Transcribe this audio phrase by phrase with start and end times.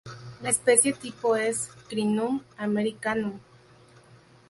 [0.41, 3.37] La especie tipo es: "Crinum americanum